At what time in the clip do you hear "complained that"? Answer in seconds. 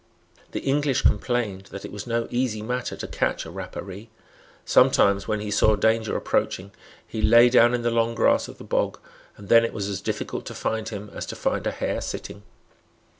1.03-1.85